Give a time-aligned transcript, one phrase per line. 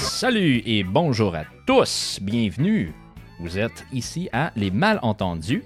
[0.00, 2.92] Salut et bonjour à tous, bienvenue.
[3.38, 5.62] Vous êtes ici à Les Malentendus.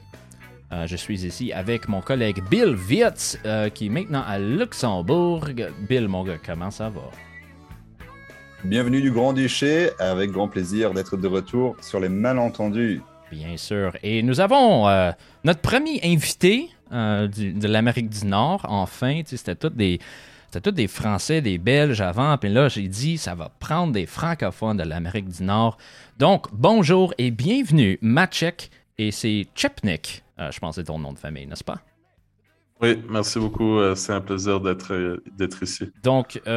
[0.72, 5.48] Euh, je suis ici avec mon collègue Bill Wietz, euh, qui est maintenant à Luxembourg.
[5.88, 7.10] Bill, mon gars, comment ça va?
[8.64, 13.00] Bienvenue du Grand-Duché, avec grand plaisir d'être de retour sur Les Malentendus.
[13.32, 13.96] Bien sûr.
[14.02, 15.10] Et nous avons euh,
[15.42, 19.22] notre premier invité de l'Amérique du Nord, enfin.
[19.24, 19.98] C'était tous des
[20.52, 22.36] c'était tous des Français, des Belges avant.
[22.36, 25.78] Puis là, j'ai dit, ça va prendre des francophones de l'Amérique du Nord.
[26.18, 28.70] Donc, bonjour et bienvenue, Maciek.
[28.98, 31.78] Et c'est Chepnik, euh, je pense que c'est ton nom de famille, n'est-ce pas?
[32.82, 33.78] Oui, merci beaucoup.
[33.78, 35.90] Euh, c'est un plaisir d'être, euh, d'être ici.
[36.02, 36.50] Donc, tu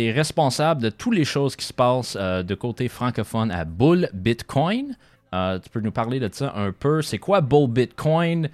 [0.00, 4.96] es responsable de toutes les choses qui se passent de côté francophone à Bull Bitcoin.
[5.32, 7.02] Tu peux nous parler de ça un peu?
[7.02, 8.48] C'est quoi Bull Bitcoin?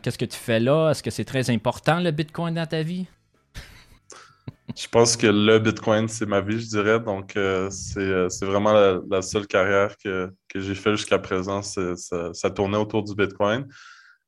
[0.00, 0.90] qu'est-ce que tu fais là?
[0.90, 3.06] Est-ce que c'est très important le Bitcoin dans ta vie?
[4.76, 7.00] Je pense que le Bitcoin, c'est ma vie, je dirais.
[7.00, 11.62] Donc, euh, euh, c'est vraiment la, seule carrière que, j'ai fait jusqu'à présent.
[11.62, 13.66] Ça, tournait autour du Bitcoin.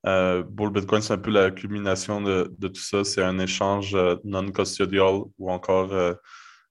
[0.07, 3.05] Euh, le Bitcoin, c'est un peu la culmination de, tout ça.
[3.05, 5.95] C'est un échange non-custodial ou encore,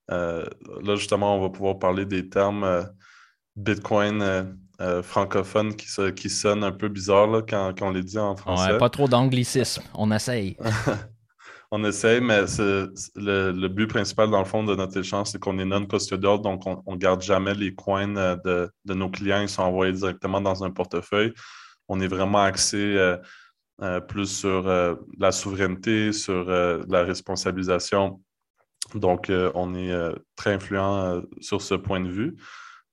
[0.08, 2.88] là, justement, on va pouvoir parler des termes
[3.56, 4.56] Bitcoin
[5.02, 8.72] francophones qui, qui sonnent un peu bizarres quand, quand, on les dit en français.
[8.72, 9.82] Ouais, pas trop d'anglicisme.
[9.94, 10.56] On essaye.
[11.76, 12.42] On essaie, mais
[13.16, 16.92] le, but principal, dans le fond, de notre échange, c'est qu'on est non-custodial, donc on
[16.92, 19.40] ne garde jamais les coins euh, de, nos clients.
[19.42, 21.32] Ils sont envoyés directement dans un portefeuille.
[21.88, 23.16] On est vraiment axé euh,
[23.82, 24.68] euh, plus sur
[25.18, 28.20] la souveraineté, sur la responsabilisation.
[28.94, 32.36] Donc, on est très influent sur ce point de vue.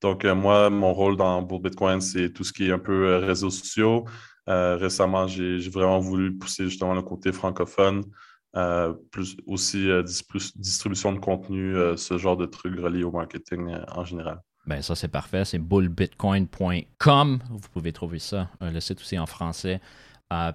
[0.02, 3.50] Donc, moi, mon rôle dans Bull Bitcoin, c'est tout ce qui est un peu réseaux
[3.50, 4.06] sociaux.
[4.48, 8.04] récemment, j'ai vraiment voulu pousser justement le côté francophone.
[8.58, 13.12] Euh, plus aussi euh, plus distribution de contenu, euh, ce genre de trucs reliés au
[13.12, 14.42] marketing en général.
[14.66, 17.40] Ben ça c'est parfait, c'est bullbitcoin.com.
[17.50, 19.80] Vous pouvez trouver ça, le site aussi en français.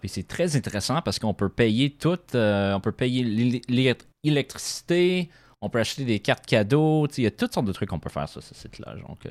[0.00, 3.24] puis c'est très intéressant parce qu'on peut payer tout, on peut payer
[4.22, 5.30] l'électricité,
[5.66, 8.10] on peut acheter des cartes cadeaux, il y a toutes sortes de trucs qu'on peut
[8.10, 8.94] faire sur ce site-là.
[9.06, 9.26] Donc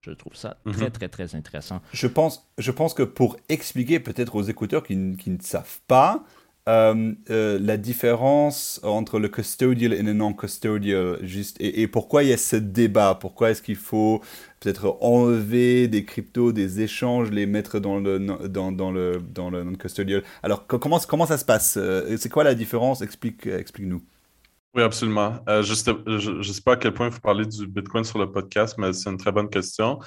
[0.00, 0.90] je trouve ça très, mhm.
[0.90, 1.80] très, très intéressant.
[1.92, 6.24] Je pense, je pense que pour expliquer peut-être aux écouteurs qui, qui, ne savent pas,
[6.68, 12.32] euh, euh, la différence entre le custodial et le non-custodial, juste, et, pourquoi il y
[12.32, 13.16] a ce débat?
[13.20, 14.22] Pourquoi est-ce qu'il faut
[14.60, 19.64] peut-être enlever des cryptos, des échanges, les mettre dans le, dans, dans le, dans le
[19.64, 20.22] non-custodial?
[20.42, 21.76] Alors, comment, comment ça se passe?
[21.76, 23.02] Euh, C'est quoi la différence?
[23.02, 24.02] Explique, explique-nous.
[24.78, 25.40] Oui, absolument.
[25.48, 28.76] je ne sais pas à quel point il faut parler du Bitcoin sur le podcast,
[28.78, 29.98] mais c'est une très bonne question.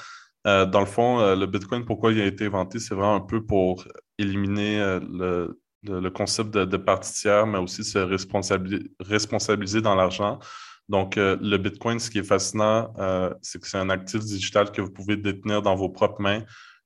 [0.46, 3.84] dans le fond, le Bitcoin, pourquoi il a été inventé, c'est vraiment un peu pour
[4.18, 8.00] éliminer le, le, concept de, partie tiers, mais aussi se
[9.02, 10.40] responsabiliser, dans l'argent.
[10.88, 14.72] Donc, euh, le Bitcoin, ce qui est fascinant, euh, c'est que c'est un actif digital
[14.72, 16.44] que vous pouvez détenir dans vos propres mains,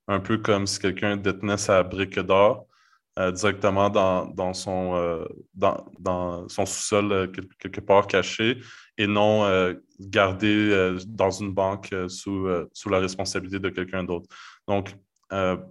[0.08, 2.66] un peu comme si quelqu'un détenait sa brique d'or
[3.18, 8.60] euh, directement dans, son, dans, son sous-sol quelque, part caché
[8.98, 14.28] et non gardé dans une banque sous, sous la responsabilité de quelqu'un d'autre.
[14.68, 14.96] Donc,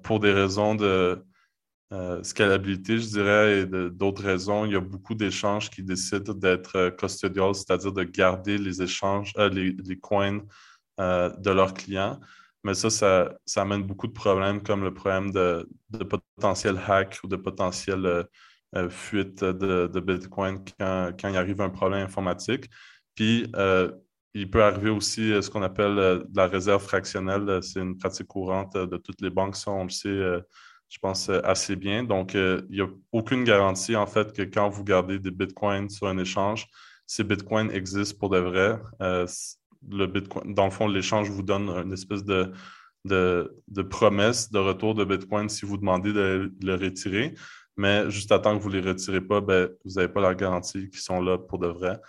[0.02, 1.22] pour des raisons de,
[1.94, 6.76] euh, scalabilité, je dirais, et d'autres raisons, il y a beaucoup d'échanges qui décident d'être
[6.76, 10.40] euh, custodial, c'est-à-dire de garder les échanges, euh, les, coins
[10.98, 12.18] de leurs clients.
[12.64, 15.68] Mais ça, ça, amène beaucoup de problèmes, comme le problème de,
[16.08, 18.26] potentiel hack ou de potentiel
[18.88, 22.70] fuite de, Bitcoin quand, quand, il arrive un problème informatique.
[23.14, 23.46] Puis,
[24.36, 27.62] il peut arriver aussi ce qu'on appelle la réserve fractionnelle.
[27.62, 30.40] C'est une pratique courante de toutes les banques, ça, on le sait
[30.94, 32.04] je pense, euh, assez bien.
[32.04, 35.90] Donc, euh, il n'y a aucune garantie, en fait, que quand vous gardez des bitcoins
[35.90, 36.66] sur un échange,
[37.06, 38.78] ces bitcoins existent pour de vrai.
[39.92, 42.52] Euh, le bitcoin, dans le fond, l'échange vous donne une espèce de,
[43.04, 47.34] de, promesse de retour de bitcoin si vous demandez de le retirer.
[47.76, 50.34] Mais juste à temps que vous ne les retirez pas, ben, vous n'avez pas la
[50.34, 52.00] garantie qu'ils sont là pour de vrai.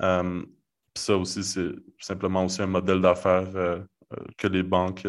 [0.00, 3.50] ça aussi, c'est simplement aussi un modèle d'affaires
[4.36, 5.06] que les banques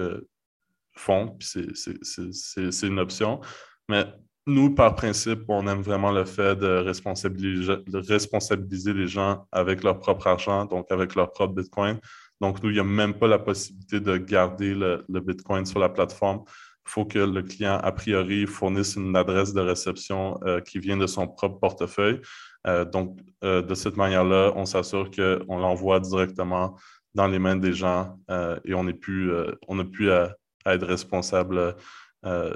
[0.95, 3.42] font, c'est une option.
[3.89, 4.06] Mais
[4.45, 9.83] nous, par principe, on aime vraiment le fait de responsabiliser, de responsabiliser les gens avec
[9.83, 12.00] leur propre argent, donc avec leur propre Bitcoin.
[12.44, 15.88] Donc, nous, il n'y a même pas la possibilité de garder le, Bitcoin sur la
[15.88, 16.44] plateforme.
[16.86, 20.98] Il faut que le client, a priori, fournisse une adresse de réception euh, qui vient
[20.98, 22.19] de son propre portefeuille.
[22.68, 26.78] Euh, donc, euh, de cette manière-là, on s'assure qu'on l'envoie directement
[27.16, 28.19] dans les mains des gens
[28.66, 29.31] et on n'a plus,
[29.69, 30.36] on plus à,
[30.66, 31.75] à être responsable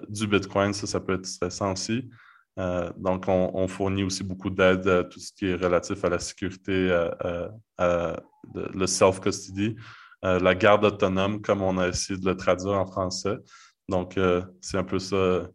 [0.10, 2.10] du Bitcoin, ça, ça peut être stressant aussi.
[2.98, 6.92] donc, on, fournit aussi beaucoup d'aide à tout ce qui est relatif à la sécurité,
[7.78, 8.18] à,
[8.54, 9.76] le self-custody,
[10.24, 13.38] la garde autonome, comme on a essayé de le traduire en français.
[13.90, 14.20] Donc,
[14.62, 15.48] c'est un peu ça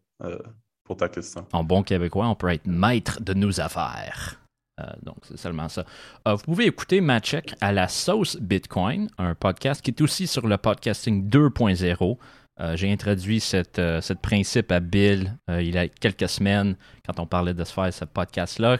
[0.84, 1.46] pour ta question.
[1.52, 4.42] En bon québécois, on peut être maître de nos affaires.
[4.80, 5.84] Euh, donc, c'est seulement ça.
[6.26, 10.26] Euh, vous pouvez écouter ma check à la sauce Bitcoin, un podcast qui est aussi
[10.26, 12.16] sur le podcasting 2.0.
[12.60, 17.26] Euh, j'ai introduit cette, ce principe à Bill il y a quelques semaines quand on
[17.26, 18.78] parlait de se faire ce podcast-là.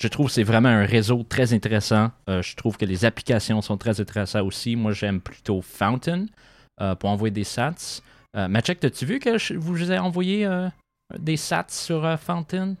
[0.00, 2.10] Je trouve que c'est vraiment un réseau très intéressant.
[2.26, 4.74] je trouve que les applications sont très intéressantes aussi.
[4.74, 6.26] Moi, j'aime plutôt Fountain
[6.98, 8.00] pour envoyer des sats.
[8.34, 10.48] Machek, as-tu vu que je vous ai envoyé
[11.18, 12.76] des sats sur Fountain?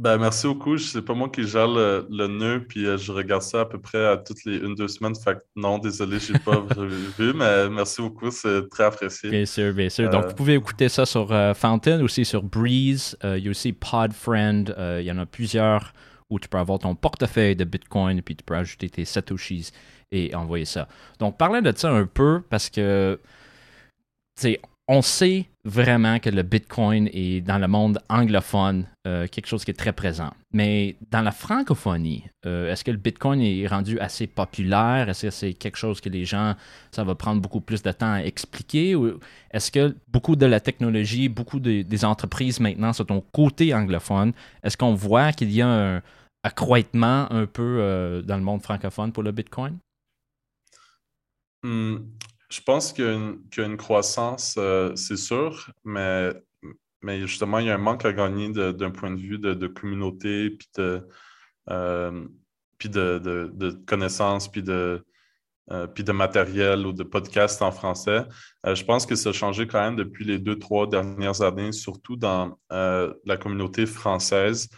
[0.00, 0.78] Ben, merci beaucoup.
[0.78, 4.06] C'est pas moi qui gère le, nœud, puis euh, je regarde ça à peu près
[4.06, 5.16] à toutes les une, deux semaines.
[5.16, 6.62] Fait que non, désolé, je n'ai pas
[7.18, 9.28] vu, mais merci beaucoup, c'est très apprécié.
[9.28, 10.08] Bien sûr, bien sûr.
[10.08, 13.16] Donc, euh, vous pouvez écouter ça sur euh, Fountain, aussi sur Breeze.
[13.24, 14.66] il y a aussi Podfriend.
[15.00, 15.92] il y en a plusieurs
[16.30, 19.70] où tu peux avoir ton portefeuille de Bitcoin, puis tu peux ajouter tes Satoshis
[20.10, 20.88] et envoyer ça.
[21.18, 23.20] Donc, parlons de ça un peu, parce que,
[24.40, 24.56] tu
[24.90, 29.70] on sait vraiment que le Bitcoin est dans le monde anglophone euh, quelque chose qui
[29.70, 30.32] est très présent.
[30.50, 35.10] Mais dans la francophonie, euh, est-ce que le Bitcoin est rendu assez populaire?
[35.10, 36.54] Est-ce que c'est quelque chose que les gens,
[36.90, 38.96] ça va prendre beaucoup plus de temps à expliquer?
[39.50, 44.32] Est-ce que beaucoup de la technologie, beaucoup des entreprises maintenant sont au côté anglophone?
[44.62, 46.02] Est-ce qu'on voit qu'il y a un
[46.42, 49.76] accroissement un peu euh, dans le monde francophone pour le Bitcoin?
[51.62, 51.96] Hmm,
[52.48, 56.32] je pense qu'il y, a une croissance, euh, c'est sûr, mais,
[57.02, 60.50] mais justement, il y a un manque à gagner d'un point de vue de, communauté,
[60.50, 61.06] puis de,
[61.70, 62.26] euh,
[62.78, 65.04] puis de, connaissances, puis de,
[65.70, 68.24] euh, puis de matériel ou de podcast en français.
[68.64, 72.16] je pense que ça a changé quand même depuis les deux, trois dernières années, surtout
[72.16, 74.70] dans la communauté française.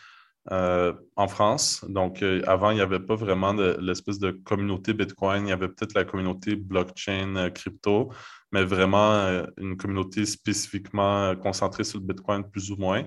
[0.52, 1.84] Euh, en France.
[1.88, 5.46] Donc, euh, avant, il n'y avait pas vraiment l'espèce de communauté Bitcoin.
[5.46, 8.12] Il y avait peut-être la communauté blockchain euh, crypto,
[8.50, 13.06] mais vraiment une communauté spécifiquement concentrée sur le Bitcoin, plus ou moins.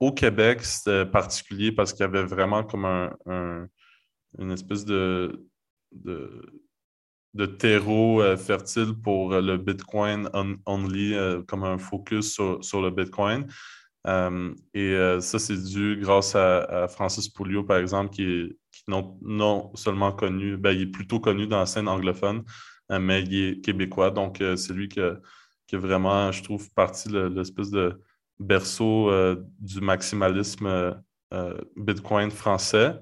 [0.00, 3.68] au Québec, c'était particulier parce qu'il y avait vraiment comme un,
[4.38, 5.46] une espèce de,
[5.92, 10.30] de, terreau fertile pour le Bitcoin
[10.64, 11.14] only,
[11.46, 13.46] comme un focus sur, sur le Bitcoin.
[14.06, 18.56] Euh, et euh, ça, c'est dû grâce à, Francis Pouliot, par exemple, qui est
[18.88, 22.42] non, seulement connu, ben, il est plutôt connu dans la scène anglophone,
[22.90, 24.10] euh, mais il est québécois.
[24.10, 25.18] Donc, c'est lui qui a,
[25.72, 28.00] vraiment, je trouve, parti l'espèce de
[28.38, 29.10] berceau
[29.58, 30.94] du maximalisme
[31.76, 32.98] Bitcoin français.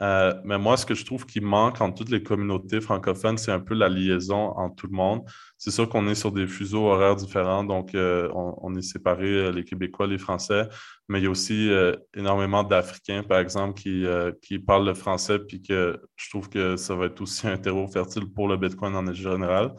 [0.00, 3.52] Euh, mais moi, ce que je trouve qui manque en toutes les communautés francophones, c'est
[3.52, 5.22] un peu la liaison entre tout le monde.
[5.56, 9.52] C'est sûr qu'on est sur des fuseaux horaires différents, donc euh, on, est séparés, euh,
[9.52, 10.68] les Québécois, les Français,
[11.08, 11.70] mais il y a aussi
[12.14, 14.04] énormément d'Africains, par exemple, qui,
[14.42, 17.86] qui parlent le français, puis que je trouve que ça va être aussi un terreau
[17.86, 19.74] fertile pour le Bitcoin en général.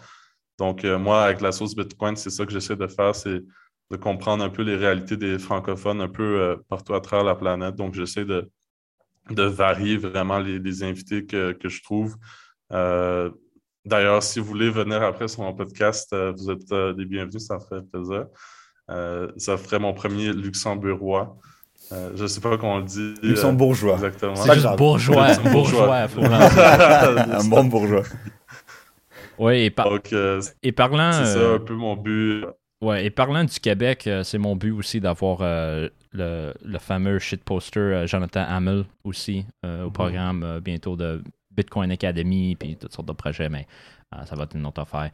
[0.58, 3.42] Donc, moi, avec la sauce Bitcoin, c'est ça que j'essaie de faire, c'est
[3.92, 7.76] de comprendre un peu les réalités des francophones un peu partout à travers la planète.
[7.76, 8.50] Donc, j'essaie de
[9.30, 12.16] de varier vraiment les, invités que, je trouve.
[12.72, 13.30] Euh,
[13.86, 17.46] d'ailleurs, si vous voulez venir après sur mon podcast, euh, vous êtes euh, les bienvenus,
[17.46, 18.28] ça me ferait plaisir.
[19.38, 21.38] ça ferait mon premier luxembourgeois.
[21.92, 23.14] je ne sais pas comment on le dit.
[23.22, 23.96] Luxembourgeois.
[23.96, 24.36] exactement.
[24.36, 25.28] C'est juste bourgeois.
[25.52, 25.96] bourgeois.
[26.18, 28.04] un bon bourgeois.
[29.38, 29.76] Oui, et,
[30.64, 31.12] et parlant.
[31.12, 32.46] C'est ça un peu mon but.
[32.86, 38.06] Ouais, et parlant du Québec, c'est mon but aussi d'avoir le, le, fameux shitposter euh,
[38.06, 39.94] Jonathan Hamill aussi euh, au mhm.
[39.94, 43.66] programme euh, bientôt de Bitcoin Academy puis toutes sortes de projets, mais
[44.26, 45.10] ça va être une autre affaire.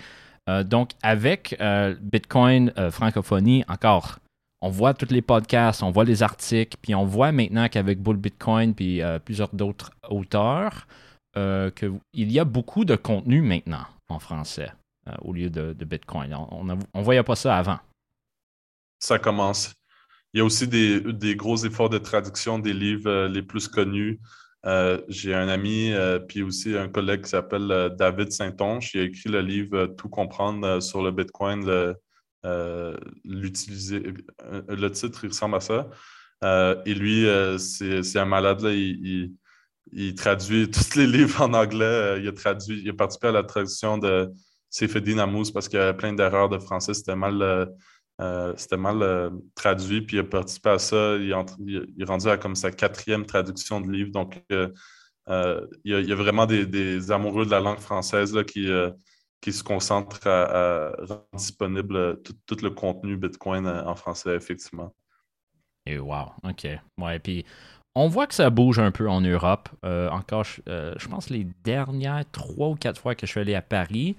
[0.66, 1.56] donc, avec
[2.02, 4.18] Bitcoin francophonie, encore,
[4.62, 8.18] on voit tous les podcasts, on voit les articles, puis on voit maintenant qu'avec Bull
[8.18, 10.88] Bitcoin puis plusieurs d'autres auteurs,
[11.36, 14.72] qu'il y a beaucoup de contenu maintenant en français
[15.22, 16.34] au lieu de, Bitcoin.
[16.34, 17.80] On ne voyait pas ça avant.
[19.00, 19.74] Ça commence.
[20.34, 24.20] Il y a aussi des, gros efforts de traduction des livres euh, les plus connus.
[24.66, 28.92] Euh, j'ai un ami, euh, puis aussi un collègue qui s'appelle David Saint-Onge.
[28.94, 31.96] Il a écrit le livre Tout comprendre sur le Bitcoin.
[33.26, 34.04] l'utiliser,
[34.70, 35.90] le titre, il ressemble à ça.
[36.86, 37.28] et lui,
[37.58, 38.62] c'est, un malade.
[38.62, 38.72] Là.
[38.72, 42.22] Il, traduit tous les livres en anglais.
[42.22, 44.32] il, a traduit, il a participé à la traduction de
[44.72, 46.96] Seyfedin Amous parce qu'il y avait plein d'erreurs de français.
[46.96, 47.70] C'était mal
[48.22, 51.16] euh, c'était mal euh, traduit, puis il a participé à ça.
[51.16, 54.12] Il, est rendu à comme sa quatrième traduction de livre.
[54.12, 54.70] Donc, euh,
[55.84, 58.70] il y, a, vraiment des, amoureux de la langue française là, qui,
[59.40, 64.94] qui se concentre à, rendre disponible tout, le contenu Bitcoin en français, effectivement.
[65.86, 66.68] Et wow, OK.
[67.00, 67.46] Ouais, puis
[67.96, 69.70] on voit que ça bouge un peu en Europe.
[69.84, 73.54] Euh, encore, euh, je pense les dernières trois ou quatre fois que je suis allé
[73.54, 74.16] à Paris,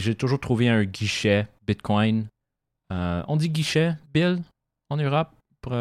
[0.00, 2.26] j'ai toujours trouvé un guichet Bitcoin.
[2.92, 4.42] Euh, on dit guichet, Bill,
[4.90, 5.30] en Europe,
[5.60, 5.74] pour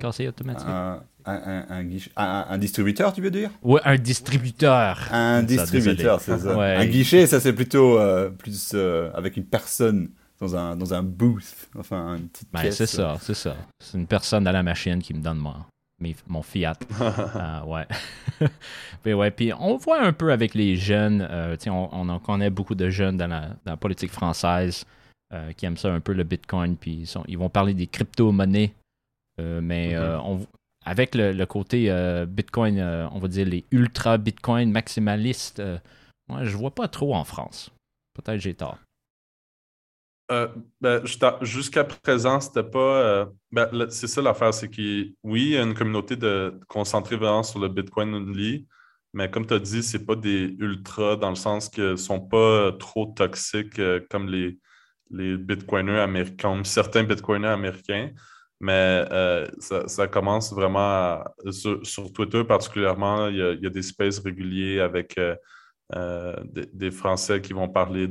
[0.00, 0.66] casser automatique.
[0.66, 3.50] Un, distributeur, tu veux dire?
[3.62, 5.08] Oui, un distributeur.
[5.10, 6.60] Un distributeur, c'est ça.
[6.60, 7.98] Un guichet, ça c'est plutôt
[8.38, 8.74] plus
[9.14, 13.34] avec une personne dans un, dans un booth, enfin une petite ben, C'est ça, c'est
[13.34, 13.56] ça.
[13.78, 15.38] C'est une personne à la machine qui me donne
[16.26, 16.78] mon Fiat.
[17.00, 17.86] Euh, ouais.
[19.02, 19.30] puis, ouais.
[19.30, 23.16] Puis on voit un peu avec les jeunes, euh, on, on, connaît beaucoup de jeunes
[23.16, 23.28] dans
[23.64, 24.84] la, politique française
[25.32, 27.86] euh, qui aiment ça un peu le Bitcoin, puis ils, sont, ils vont parler des
[27.86, 28.72] crypto-monnaies.
[29.38, 30.46] mais on,
[30.84, 31.90] avec le, côté
[32.28, 32.80] Bitcoin,
[33.12, 35.62] on va dire les ultra Bitcoin maximalistes,
[36.28, 37.70] moi je vois pas trop en France.
[38.14, 38.78] Peut-être j'ai tort.
[40.32, 40.48] Euh,
[40.80, 41.02] ben,
[41.42, 42.78] jusqu'à présent, c'était pas.
[42.78, 47.16] Euh, ben, c'est ça l'affaire, c'est que oui, il y a une communauté de concentrée
[47.16, 48.66] vraiment sur le Bitcoin only,
[49.12, 52.20] mais comme tu as dit, c'est pas des ultras dans le sens qu'ils ne sont
[52.20, 54.58] pas trop toxiques euh, comme les,
[55.10, 58.10] les Bitcoiners américains, certains Bitcoiners américains.
[58.60, 59.04] Mais
[59.58, 64.80] ça, commence vraiment sur, Twitter particulièrement, il y, a, il y, a, des spaces réguliers
[64.80, 65.18] avec
[65.94, 66.34] euh,
[66.72, 68.08] des, Français qui vont parler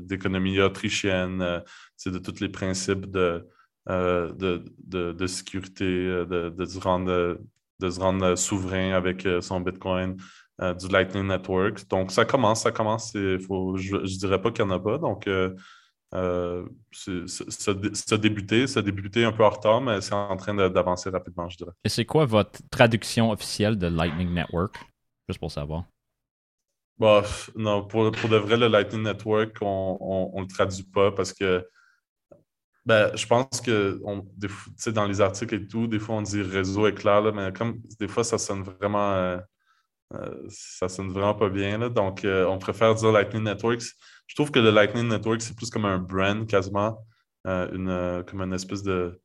[0.00, 1.60] d'économie autrichienne, euh,
[2.04, 3.46] de tous les principes de,
[3.88, 7.38] euh, de, sécurité, de, se rendre,
[7.78, 10.16] de souverain avec son Bitcoin,
[10.60, 11.88] du Lightning Network.
[11.88, 13.16] Donc, ça commence, ça commence.
[13.46, 14.98] Faut, je ne dirais pas qu'il n'y en a pas.
[14.98, 15.28] Donc,
[16.92, 21.08] ça a débuté, ça a débuté un peu en retard, mais c'est en train d'avancer
[21.08, 21.72] rapidement, je dirais.
[21.84, 24.74] Et c'est quoi votre traduction officielle de Lightning Network?
[25.28, 25.84] Juste pour savoir.
[26.98, 27.22] Bah,
[27.56, 31.66] non, pour, pour de vrai, le Lightning Network, on ne le traduit pas parce que
[32.84, 34.00] ben, je pense que
[34.90, 38.24] dans les articles et tout, des fois on dit réseau éclair, mais comme des fois
[38.24, 39.38] ça sonne vraiment euh,
[40.14, 41.78] euh, ça sonne vraiment pas bien.
[41.78, 43.80] Là, donc euh, on préfère dire Lightning Network.
[44.26, 47.06] Je trouve que le Lightning Network, c'est plus comme un brand quasiment,
[47.44, 49.20] une, comme une espèce de,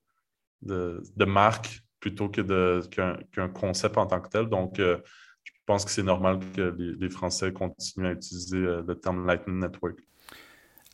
[0.61, 4.49] de, de marque plutôt que qu'un concept en tant que tel.
[4.49, 4.79] Donc
[5.67, 9.99] pense que c'est normal que les, Français continuent à utiliser euh, le terme Lightning Network.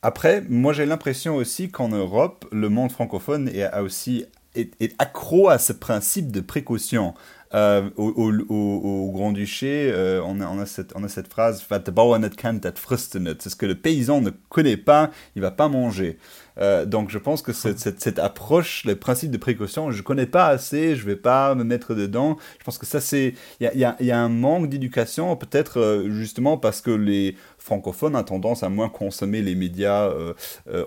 [0.01, 4.25] Après, moi j'ai l'impression aussi qu'en Europe, le monde francophone est, aussi
[4.55, 7.13] est, accro à ce principe de précaution.
[7.53, 13.55] Euh, au, Grand-Duché, euh, on, a, on, a cette, on a cette phrase C'est ce
[13.55, 16.17] que le paysan ne connaît pas, il va pas manger.
[16.59, 20.25] Euh, donc je pense que cette, cette, approche, le principe de précaution, je ne connais
[20.25, 22.37] pas assez, je ne vais pas me mettre dedans.
[22.59, 23.33] Je pense que ça, c'est.
[23.59, 28.23] Il y a, y a, un manque d'éducation, peut-être justement parce que les francophones ont
[28.23, 30.11] tendance à moins consommer les médias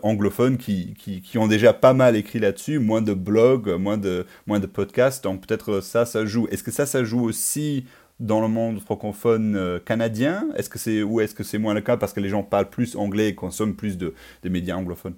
[0.02, 4.26] anglophones qui, qui, qui, ont déjà pas mal écrit là-dessus, moins de blogs, moins de,
[4.46, 5.24] moins de podcasts.
[5.24, 6.46] Donc peut-être ça, ça joue.
[6.50, 7.84] Est-ce que ça, ça joue aussi
[8.20, 10.48] dans le monde francophone euh, canadien?
[10.56, 12.70] Est-ce que c'est ou est-ce que c'est moins le cas parce que les gens parlent
[12.70, 15.16] plus anglais et consomment plus de, médias anglophones?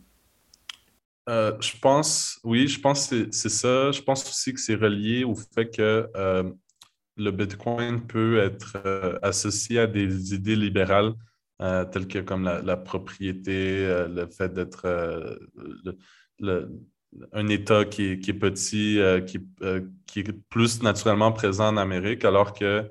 [1.28, 3.92] Euh, je pense, oui, je pense que c'est ça.
[3.92, 6.50] Je pense aussi que c'est relié au fait que euh,
[7.16, 11.14] le Bitcoin peut être associé à des idées libérales
[11.58, 14.86] telles que comme la, propriété, le fait d'être
[17.32, 19.20] un État qui est, petit, euh,
[19.62, 22.90] euh, qui, est plus naturellement présent en Amérique, alors que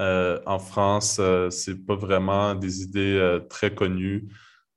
[0.00, 4.28] euh, en France, ce n'est pas vraiment des idées très connues.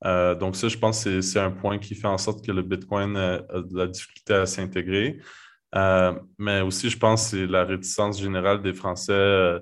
[0.04, 3.16] Donc ça, je pense que c'est un point qui fait en sorte que le Bitcoin
[3.16, 5.20] a de la difficulté à s'intégrer.
[6.38, 9.60] mais aussi, je pense que c'est la réticence générale des Français,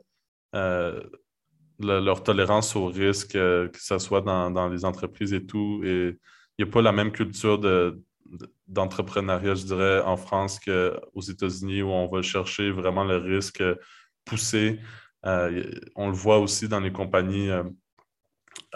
[1.80, 5.82] leur tolérance au risque, que ce soit dans, les entreprises et tout.
[5.84, 6.18] Et
[6.58, 8.02] il n'y a pas la même culture de,
[8.68, 13.64] d'entrepreneuriat, je dirais, en France qu'aux États-Unis, où on va chercher vraiment le risque
[14.26, 14.80] poussé.
[15.26, 17.50] Euh, on le voit aussi dans les compagnies,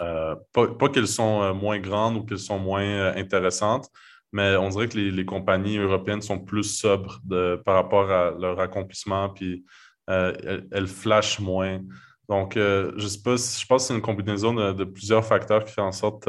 [0.00, 3.88] euh, euh, pas, qu'elles sont moins grandes ou qu'elles sont moins intéressantes,
[4.32, 7.20] mais on dirait que les, compagnies européennes sont plus sobres
[7.64, 9.64] par rapport à leur accomplissement, puis
[10.06, 11.80] elles, flashent moins.
[12.28, 15.80] Donc, je sais pas, je pense que c'est une combinaison de, plusieurs facteurs qui fait
[15.80, 16.28] en sorte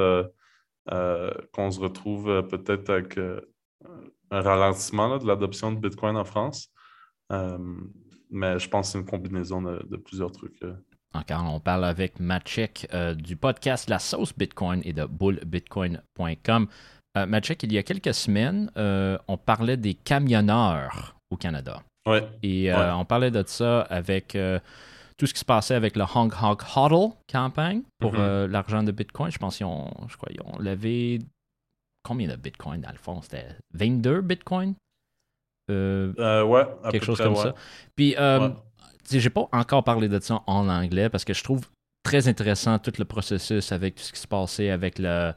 [0.92, 3.42] euh, qu'on se retrouve euh, peut-être avec euh,
[4.30, 6.72] un ralentissement de l'adoption de Bitcoin en France.
[8.30, 10.62] mais je pense que c'est une combinaison de, plusieurs trucs.
[11.16, 16.68] Encore, on parle avec Matchek du podcast La Sauce Bitcoin et de bullbitcoin.com.
[17.18, 21.82] Euh, il y a quelques semaines, on parlait des camionneurs au Canada.
[22.08, 22.28] Ouais.
[22.44, 24.38] Et on parlait de ça avec
[25.18, 28.20] tout ce qui se passait avec le Hong Kong HODL campagne pour Mhm.
[28.20, 29.32] euh, l'argent de Bitcoin.
[29.32, 31.20] Je pense qu'ils ont, je crois, ils ont levé
[32.04, 33.22] combien de Bitcoin dans le fond?
[33.22, 34.76] C'était 22 Bitcoin?
[35.72, 37.44] Euh, Euh, ouais, à Quelque peu chose près, comme ouais.
[37.44, 37.56] ça.
[37.96, 38.56] Puis, euh, Ouais.
[39.10, 41.62] J'ai pas encore parlé de ça en anglais parce que je trouve
[42.04, 45.34] très intéressant tout le processus avec tout ce qui se passait avec le.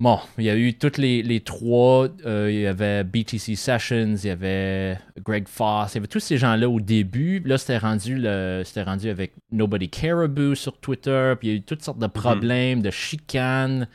[0.00, 2.08] Bon, il y a eu toutes les, les trois.
[2.26, 6.20] euh, il y avait BTC Sessions, il y avait Greg Foss, il y avait tous
[6.20, 7.40] ces gens-là au début.
[7.44, 11.34] Là, c'était rendu, le, rendu avec Nobody Caribou sur Twitter.
[11.38, 13.86] Puis il y a eu toutes sortes de problèmes, de chicanes.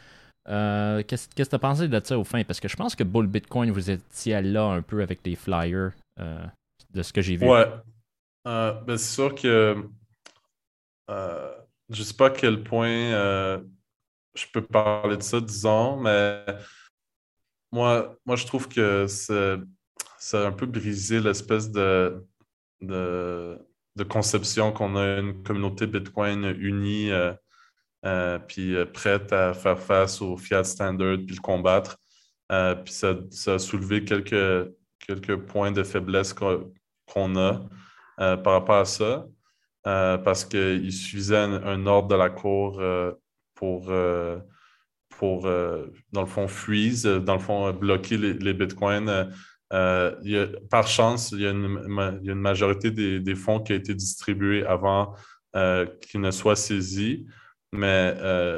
[0.49, 2.43] Euh, qu'est-ce, qu'est-ce que tu as pensé de ça au fin?
[2.43, 5.91] Parce que je pense que Bull Bitcoin, vous étiez là un peu avec les flyers
[6.19, 6.39] euh,
[6.93, 7.45] de ce que j'ai vu.
[7.47, 7.65] Ouais.
[8.47, 9.83] Euh, ben, c'est sûr que
[11.09, 11.55] euh,
[11.89, 13.59] je sais pas à quel point euh,
[14.33, 16.45] je peux parler de ça, disons, mais
[17.71, 22.25] moi, moi je trouve que ça a un peu brisé l'espèce de,
[22.81, 23.59] de,
[24.07, 27.11] conception qu'on a une communauté Bitcoin unie
[28.47, 31.97] puis prête à faire face au fiat standard puis le combattre.
[32.47, 33.15] Puis ça,
[33.47, 37.69] a soulevé quelques, quelques points de faiblesse qu'on a
[38.19, 39.25] euh, par rapport à ça,
[39.87, 43.13] euh, parce qu'il suffisait un, un ordre de la Cour euh,
[43.55, 43.91] pour,
[45.09, 49.33] pour dans le fond, freeze, dans le fond, bloquer les, bitcoins.
[49.69, 55.13] Par chance, il y a une, majorité des, fonds qui a été distribués avant
[56.01, 57.25] qu'ils ne soient saisis.
[57.73, 58.15] Mais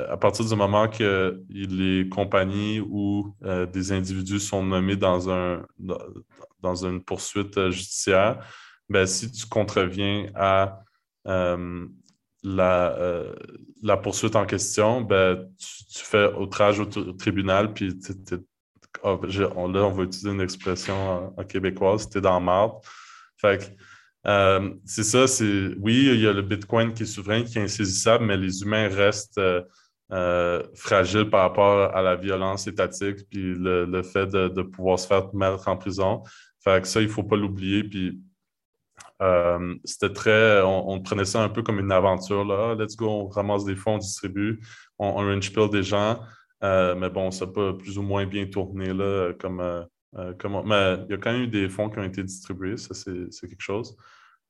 [0.08, 3.36] à partir du moment que les compagnies ou
[3.74, 5.66] des individus sont nommés dans, un,
[6.62, 8.46] dans, une poursuite judiciaire,
[8.92, 10.84] ben, si tu contreviens à
[11.28, 11.88] euh,
[12.44, 13.34] la, euh,
[13.82, 17.98] la poursuite en question, ben, tu, fais outrage au, tribunal, puis
[19.28, 22.74] je- on- là, on va utiliser une expression en, en québécoise, tu es dans marde.
[23.38, 27.44] Fait que, euh, c'est ça, c'est oui, il y a le Bitcoin qui est souverain,
[27.44, 29.62] qui est insaisissable, mais les humains restent euh,
[30.12, 35.00] euh, fragiles par rapport à la violence étatique, puis le, le fait de, de pouvoir
[35.00, 36.24] se faire mettre en prison.
[36.64, 37.84] Fait que ça, il ne faut pas l'oublier.
[37.84, 38.20] Puis
[39.22, 40.62] euh, c'était très.
[40.62, 42.44] On, prenait ça un peu comme une aventure.
[42.44, 42.76] Là.
[42.76, 44.60] Let's go, on ramasse des fonds, on distribue,
[44.98, 46.20] on, on range pill des gens.
[46.64, 50.64] Euh, mais bon, ça peut plus ou moins bien tourner là, comme, euh, comme on-
[50.64, 53.48] Mais il y a quand même eu des fonds qui ont été distribués, ça c'est
[53.48, 53.96] quelque chose.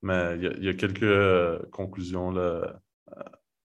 [0.02, 2.80] Mais il y a, quelques conclusions, là,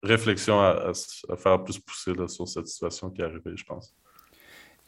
[0.03, 0.93] réflexions à,
[1.29, 3.95] à faire plus pousser là, sur cette situation qui est arrivée, je pense.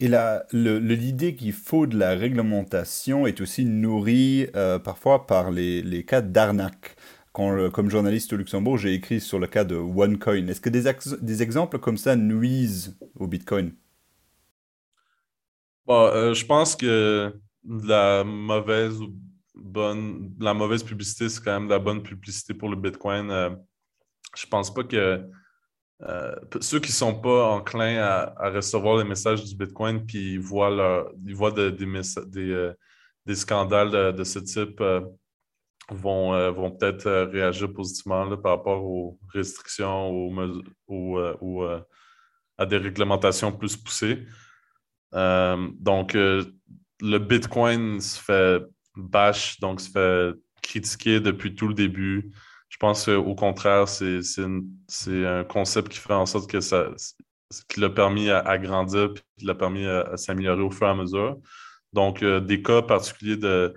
[0.01, 0.09] Et
[0.53, 6.97] l'idée qu'il faut de la réglementation est aussi nourrie euh, parfois par les, cas d'arnaque.
[7.33, 10.49] Comme journaliste au Luxembourg, j'ai écrit sur le cas de OneCoin.
[10.49, 13.73] Est-ce que des, ex- des exemples comme ça nuisent au Bitcoin?
[15.87, 17.33] Bon, euh, je pense que
[17.65, 18.99] la mauvaise
[20.41, 23.31] la mauvaise publicité, c'est quand même la bonne publicité pour le Bitcoin.
[23.31, 23.51] Euh,
[24.37, 25.23] je pense pas que
[26.03, 30.71] euh, ceux qui sont pas enclins à, recevoir les messages du Bitcoin puis ils voient
[30.71, 31.05] euh,
[33.27, 35.01] des scandales de, ce type euh,
[35.91, 40.31] vont, peut-être réagir positivement par rapport aux restrictions
[40.87, 41.65] aux
[42.59, 44.27] à des réglementations plus poussées.
[45.13, 48.63] Donc, le Bitcoin se fait
[48.97, 52.33] bash, donc se fait critiquer depuis tout le début.
[52.69, 54.21] Je pense qu'au contraire, c'est
[55.25, 56.91] un concept qui fait en sorte que ça
[57.69, 60.91] qui l'a permis à, à grandir puis qui l'a permis à, s'améliorer au fur et
[60.91, 61.39] à mesure.
[61.93, 63.75] Donc, euh, des cas particuliers de,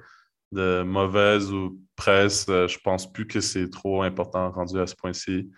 [0.83, 5.49] mauvaise ou presse, euh, je pense plus que c'est trop important rendu à ce point-ci.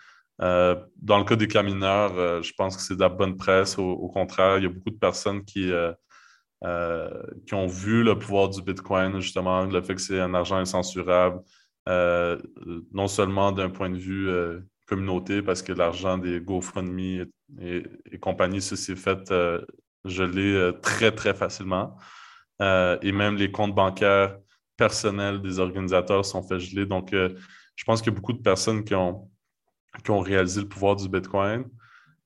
[0.41, 3.80] Euh, dans le cas des camionneurs, euh, je pense que c'est de la bonne presse.
[3.80, 5.72] Au, contraire, il y a beaucoup de personnes qui,
[7.48, 11.41] qui ont vu le pouvoir du Bitcoin, justement, le fait que c'est un argent incensurable,
[11.89, 12.38] euh,
[12.91, 17.26] non seulement d'un point de vue euh, communauté, parce que l'argent des GoFundMe
[17.60, 19.62] et, compagnie, ça s'est fait euh,
[20.06, 21.98] geler euh, très, très facilement.
[22.62, 24.38] Euh, et même les comptes bancaires
[24.78, 26.86] personnels des organisateurs sont faits geler.
[26.86, 27.30] Donc, euh,
[27.76, 29.30] je pense qu'il y a beaucoup de personnes qui ont,
[30.04, 31.65] qui ont réalisé le pouvoir du Bitcoin.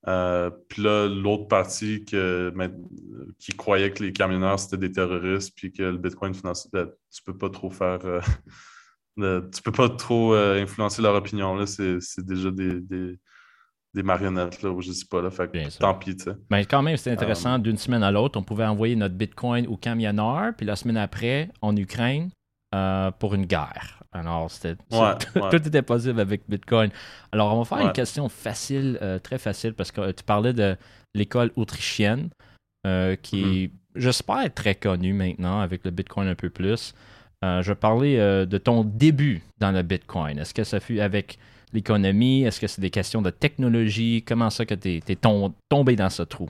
[0.08, 5.84] Euh, puis là, l'autre partie qui croyait que les camionneurs, c'était des terroristes, puis que
[5.84, 8.00] le Bitcoin financier, ben, tu peux pas trop faire...
[9.20, 11.56] euh, le- tu peux pas trop euh, influencer leur opinion.
[11.56, 11.66] Là.
[11.66, 13.18] C'est, c'est déjà des, des,
[13.94, 15.22] des marionnettes, là, ou je sais pas.
[15.22, 15.32] Là.
[15.32, 16.16] Fait que tant pis.
[16.52, 17.58] Mais quand même, c'était intéressant.
[17.60, 21.50] D'une semaine à l'autre, on pouvait envoyer notre Bitcoin au camionneur, puis la semaine après,
[21.62, 22.30] en Ukraine,
[22.76, 24.02] euh, pour une guerre.
[24.12, 25.50] Alors, c'était, Ouais, tout, ouais.
[25.50, 26.90] tout était possible avec Bitcoin.
[27.32, 27.86] Alors, on va faire Ouais.
[27.86, 30.76] une question facile, euh, très facile, parce que euh, tu parlais de
[31.14, 32.30] l'école autrichienne,
[32.86, 33.72] euh, qui, Mm-hmm.
[33.96, 36.94] j'espère, est très connue maintenant avec le Bitcoin un peu plus.
[37.44, 40.40] Je vais parler de ton début dans le Bitcoin.
[40.40, 41.38] Est-ce que ça fut avec
[41.74, 42.44] l'économie?
[42.44, 44.24] Est-ce que c'est des questions de technologie?
[44.26, 45.16] Comment ça que tu es,
[45.70, 46.50] tombé dans ce trou?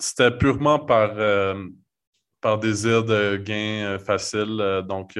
[0.00, 1.12] C'était purement par,
[2.40, 4.82] par désir de gain facile.
[4.88, 5.18] donc,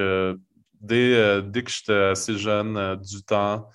[0.81, 3.69] dès, dès que j'étais assez jeune, du temps,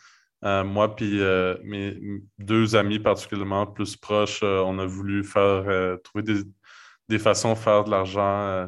[0.44, 1.98] euh, moi puis euh, mes
[2.38, 6.44] deux amis particulièrement plus proches, euh, on a voulu faire trouver
[7.10, 8.68] des, façons de faire de l'argent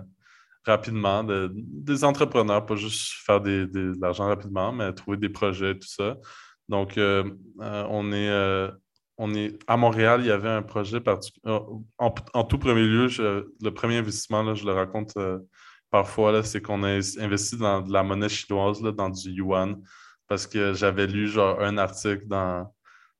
[0.65, 6.17] rapidement, des entrepreneurs, pas juste faire de l'argent rapidement, mais trouver des projets, tout ça.
[6.67, 8.69] Donc, on est
[9.21, 11.59] on est à Montréal, il y avait un projet particulier.
[11.97, 13.07] En, tout premier lieu,
[13.61, 15.13] le premier investissement, là, je le raconte
[15.91, 19.81] parfois, c'est qu'on a investi dans de la monnaie chinoise, là, dans du yuan
[20.29, 22.71] parce que j'avais lu genre un article dans,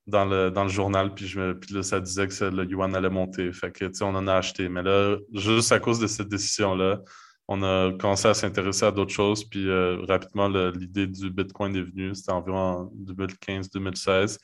[0.08, 3.52] dans, le, dans le journal, puis, je, là, ça disait que le yuan allait monter.
[3.52, 4.70] Fait que, on en a acheté.
[4.70, 7.02] Mais là, juste à cause de cette décision-là,
[7.52, 11.82] on a commencé à s'intéresser à d'autres choses, puis euh, rapidement, l'idée du Bitcoin est
[11.82, 12.14] venue.
[12.14, 14.38] C'était environ en 2015-2016.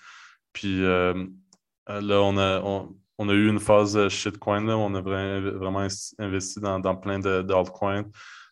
[0.53, 1.13] Puis euh,
[1.87, 2.61] là, on a,
[3.19, 5.87] on, a eu une phase shitcoin, là, on a vraiment
[6.17, 8.05] investi dans, plein d'altcoins.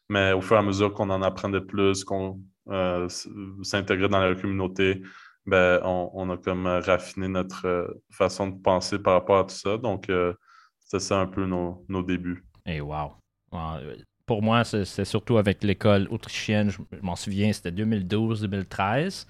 [0.08, 2.39] Mais au fur et à mesure qu'on en apprenait plus, qu'on
[2.70, 3.10] euh,
[3.63, 5.02] s'intégrer dans la communauté,
[5.48, 9.78] ben, on, a comme raffiné notre euh, façon de penser par rapport à tout ça.
[9.78, 10.34] Donc, euh,
[10.80, 12.46] c'est ça un peu nos, débuts.
[12.68, 13.13] Et wow.
[14.26, 16.70] Pour moi, c'est surtout avec l'école autrichienne.
[16.70, 19.26] Je, m'en souviens, c'était 2012-2013.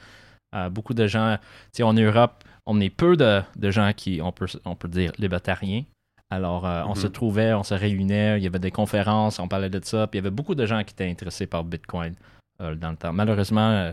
[0.70, 1.38] beaucoup de gens,
[1.82, 5.84] en Europe, on est peu de, gens qui, on peut, on peut dire, libertariens.
[6.30, 7.12] Alors, on se mm-hmm.
[7.12, 10.24] trouvait, on se réunait, il y avait des conférences, on parlait de ça, puis il
[10.24, 12.16] y avait beaucoup de gens qui étaient intéressés par Bitcoin.
[12.62, 13.14] Euh, dans le temps.
[13.14, 13.92] Malheureusement, euh,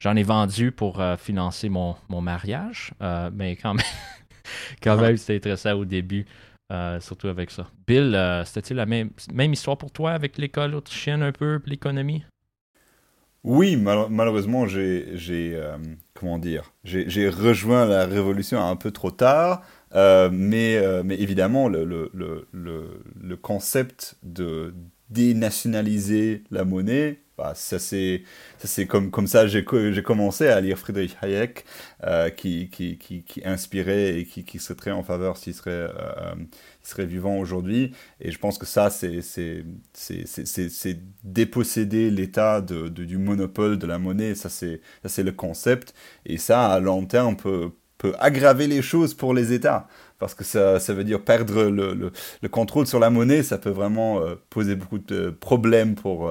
[0.00, 2.92] j'en ai vendu pour euh, financer mon, mariage,
[3.32, 3.84] mais quand même,
[4.82, 6.24] quand même, c'était intéressant au début.
[7.00, 7.66] Surtout avec ça.
[7.86, 9.10] Bill, c'était-il la même,
[9.52, 12.24] histoire pour toi avec l'école autrichienne un peu, l'économie?
[13.42, 15.60] Oui, malheureusement, j'ai,
[16.14, 22.10] comment dire, j'ai rejoint la révolution un peu trop tard, mais, mais évidemment, le, le,
[22.14, 24.74] le, le, concept de
[25.10, 28.22] dénationaliser la monnaie bah, ça c'est
[28.86, 31.64] comme, comme ça j'ai commencé à lire Friedrich Hayek
[32.04, 36.34] euh, qui, qui, qui, inspirait et qui, qui serait en faveur s'il serait, euh,
[36.82, 37.92] serait vivant aujourd'hui.
[38.20, 39.24] Et je pense que ça c'est
[41.24, 44.36] déposséder l'État de, du monopole de la monnaie.
[44.36, 45.92] Ça c'est le concept.
[46.26, 49.88] Et ça à long terme peut, peut aggraver les choses pour les États.
[50.20, 53.42] Parce que ça, ça veut dire perdre le, le, le, contrôle sur la monnaie.
[53.42, 56.30] Ça peut vraiment euh, poser beaucoup de problèmes pour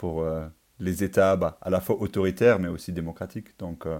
[0.00, 0.46] pour euh,
[0.78, 3.58] les États bah, à la fois autoritaires mais aussi démocratiques.
[3.58, 3.98] Donc euh,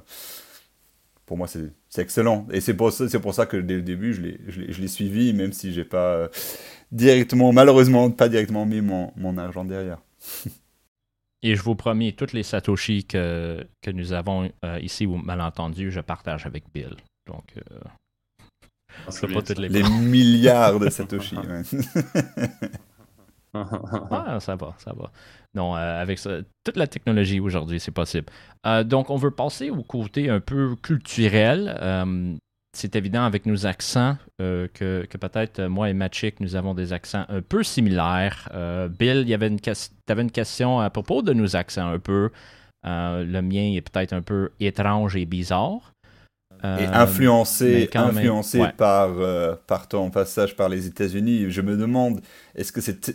[1.26, 2.48] pour moi c'est excellent.
[2.50, 2.90] Et c'est pour,
[3.22, 6.28] pour ça que dès le début je l'ai suivi même si j'ai pas euh,
[6.90, 9.98] directement, malheureusement pas directement mis mon, mon argent derrière.
[11.42, 14.50] Et je vous promets, toutes les Satoshi que, que nous avons
[14.82, 16.94] ici, ou malentendu, je partage avec Bill.
[17.26, 17.54] Donc,
[19.06, 21.36] ah, pas toutes les, les milliards de Satoshi.
[24.10, 25.10] ah, ça va, ça va.
[25.54, 26.20] Non, euh, avec
[26.64, 28.26] toute la technologie aujourd'hui, c'est possible.
[28.66, 31.76] Euh, donc, on veut passer au côté un peu culturel.
[31.80, 32.36] Euh,
[32.72, 37.24] c'est évident avec nos accents que, que peut-être moi et Machik, nous avons des accents
[37.28, 38.48] un peu similaires.
[38.96, 39.72] Bill, il y avait une, tu
[40.08, 42.30] avais une question à propos de nos accents un peu.
[42.84, 45.94] le mien est peut-être un peu étrange et bizarre.
[46.62, 49.16] et influencé, influencé par,
[49.66, 51.50] par ton passage par les États-Unis.
[51.50, 52.20] Je me demande,
[52.54, 53.10] est-ce que c'est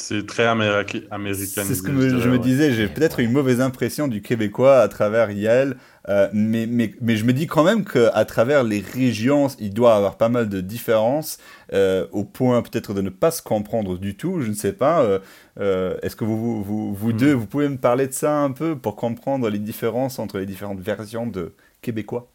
[0.00, 1.00] c'est très américain.
[1.10, 5.30] C'est ce que je, me disais, j'ai peut-être une mauvaise impression du Québécois à travers
[5.30, 5.76] Yale,
[6.08, 9.94] euh, mais, mais, mais, je me dis quand même qu'à travers les régions, il doit
[9.94, 11.38] y avoir pas mal de différences,
[11.72, 15.20] euh, au point peut-être de ne pas se comprendre du tout, je ne sais pas.
[15.58, 17.16] Euh, est-ce que vous, vous, vous, hmm.
[17.16, 20.46] deux, vous pouvez me parler de ça un peu pour comprendre les différences entre les
[20.46, 22.30] différentes versions de Québécois?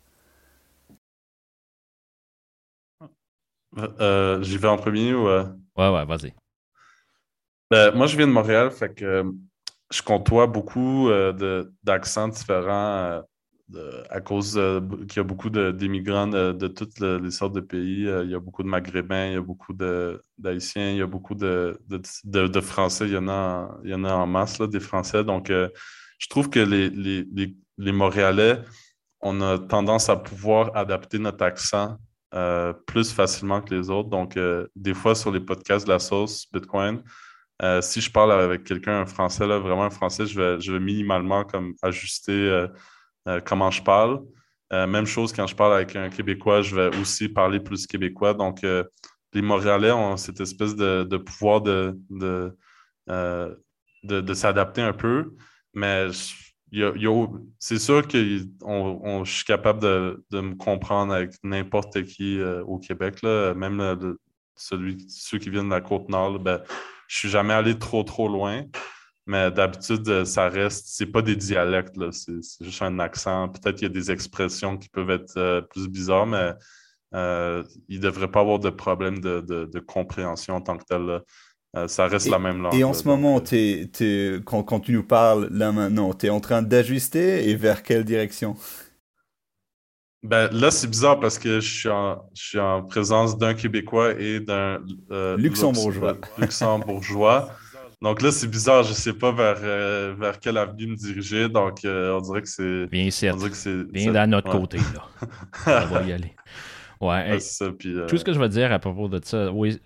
[4.42, 5.28] J'y vais en premier ou...
[5.28, 6.34] Ouais, ouais, vas-y.
[7.74, 9.24] Ben, moi, je viens de Montréal, fait que euh,
[9.92, 13.24] je côtoie beaucoup euh, d'accents différents
[13.74, 14.62] euh, à cause
[15.08, 18.04] qu'il y a beaucoup d'immigrants de, toutes les sortes de pays.
[18.04, 21.34] il y a beaucoup de Maghrébins, il y a beaucoup d'Haïtiens, il y a beaucoup
[21.34, 21.80] de,
[22.62, 23.08] Français.
[23.08, 25.24] Il y en a, il y en a en masse, là, des Français.
[25.24, 28.62] Donc, je trouve que les, les, les, Montréalais,
[29.20, 31.98] on a tendance à pouvoir adapter notre accent
[32.86, 34.10] plus facilement que les autres.
[34.10, 34.38] Donc,
[34.76, 37.02] des fois, sur les podcasts de la sauce Bitcoin,
[37.64, 41.46] euh, si je parle avec quelqu'un, un français, là, vraiment un français, je vais, minimalement
[41.46, 42.68] comme ajuster euh,
[43.30, 44.22] euh, comment je parle.
[44.72, 48.34] même chose quand je parle avec un Québécois, je vais aussi parler plus québécois.
[48.34, 48.64] Donc,
[49.34, 51.96] les Montréalais ont cette espèce de, pouvoir de,
[54.04, 55.36] de, s'adapter un peu.
[55.74, 56.08] Mais
[57.60, 63.54] c'est sûr que je suis capable de, me comprendre avec n'importe qui au Québec, là,
[63.54, 64.18] même
[64.56, 66.40] celui, ceux qui viennent de la Côte-Nord.
[66.40, 66.62] Ben,
[67.14, 68.64] je suis jamais allé trop, trop loin.
[69.28, 73.50] Mais d'habitude, ça reste, c'est pas des dialectes, c'est juste un accent.
[73.50, 76.52] Peut-être qu'il y a des expressions qui peuvent être euh, plus bizarres, mais
[77.14, 81.22] euh, il ne devrait pas avoir de problème de, compréhension en tant que tel.
[81.76, 82.76] Euh, ça reste la même langue.
[82.76, 87.48] Et en ce moment, quand, tu nous parles là maintenant, tu es en train d'ajuster
[87.48, 88.56] et vers quelle direction?
[90.24, 94.14] Ben, là, c'est bizarre parce que je suis en, je suis en présence d'un Québécois
[94.20, 94.80] et d'un
[95.38, 96.18] Luxembourgeois.
[96.38, 97.50] Luxembourgeois.
[98.04, 101.48] Donc là, c'est bizarre, je ne sais pas vers, euh, vers quelle avenue me diriger.
[101.48, 102.86] Donc, euh, on dirait que c'est.
[102.88, 103.32] Bien c'est.
[103.92, 105.82] Bien dans notre côté, là.
[105.84, 106.36] on va y aller.
[107.00, 107.38] Ouais.
[107.62, 109.80] Euh, tout ce que je veux dire à propos de ça, oui.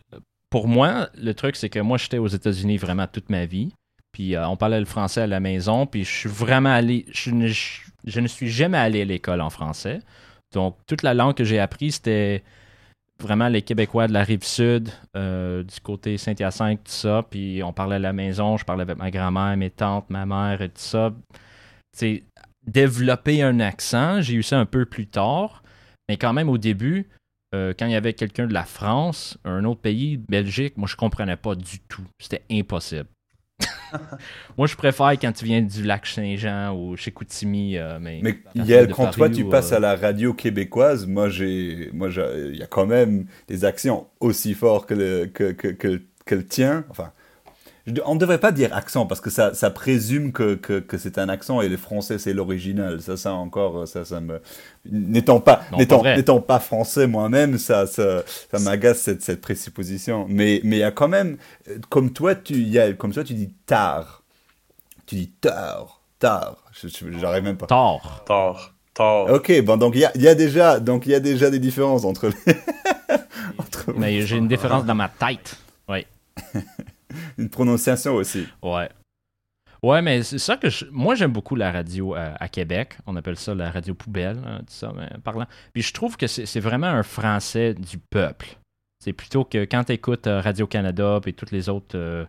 [0.51, 3.73] Pour moi, le truc, c'est que moi, j'étais aux États-Unis vraiment toute ma vie.
[4.11, 5.87] Puis on parlait le français à la maison.
[5.87, 7.05] Puis je suis vraiment allé.
[7.11, 9.99] Je ne, je ne suis jamais allé à l'école en français.
[10.53, 12.43] Donc, toute la langue que j'ai apprise, c'était
[13.19, 17.23] vraiment les Québécois de la rive sud, euh, du côté Saint-Hyacinthe, tout ça.
[17.29, 20.61] Puis on parlait à la maison, je parlais avec ma grand-mère, mes tantes, ma mère
[20.61, 21.13] et tout ça.
[21.93, 22.23] C'est
[22.65, 25.63] développer un accent, j'ai eu ça un peu plus tard.
[26.09, 27.09] Mais quand même, au début,
[27.55, 30.95] euh, quand il y avait quelqu'un de la France, un autre pays, Belgique, moi je
[30.95, 32.05] comprenais pas du tout.
[32.19, 33.07] C'était impossible.
[34.57, 37.77] Moi, je préfère quand tu viens du lac Saint-Jean ou chez Koutimi.
[37.77, 38.39] Euh, mais mais
[38.87, 42.85] quand toi, tu passes à la radio québécoise, moi, j'ai, moi, il y a quand
[42.85, 46.85] même des accents aussi forts que le, que, que, que, que le tien.
[46.89, 47.11] Enfin,
[48.05, 51.29] on ne devrait pas dire accent parce que ça, ça présume que, que, c'est un
[51.29, 53.01] accent et le français c'est l'original.
[53.01, 54.41] Ça, ça encore, ça, ça me.
[54.89, 60.25] N'étant pas, n'étant, pas français moi-même, ça, ça, ça m'agace cette, cette présupposition.
[60.27, 61.37] Mais, mais il y a quand même,
[61.89, 64.23] comme toi, tu, y a, comme toi, tu dis tard.
[65.05, 66.57] Tu dis tard, tard.
[67.19, 67.67] J'arrive même pas.
[67.67, 68.23] Tard.
[68.25, 68.73] Tard.
[68.93, 69.31] Tard.
[69.31, 71.59] Ok, bon, donc il y a, y a, déjà, donc il y a déjà des
[71.59, 72.55] différences entre les.
[73.59, 75.55] entre mais j'ai une différence dans ma tête.
[75.87, 76.05] Oui.
[77.37, 78.47] une prononciation aussi.
[78.61, 78.89] Ouais.
[79.83, 82.97] Ouais, mais c'est ça que moi j'aime beaucoup la radio à, Québec.
[83.05, 84.91] On appelle ça la radio poubelle, hein, ça,
[85.23, 85.45] parlant.
[85.73, 88.57] Puis je trouve que c'est vraiment un français du peuple.
[88.99, 92.25] C'est plutôt que quand tu écoutes euh, Radio-Canada et toutes les autres euh,